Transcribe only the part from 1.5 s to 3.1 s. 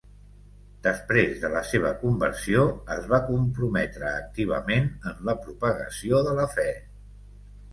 la seva conversió, es